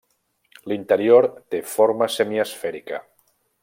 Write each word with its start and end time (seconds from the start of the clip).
L'interior 0.71 1.29
té 1.55 1.61
forma 1.75 2.11
semiesfèrica. 2.17 3.05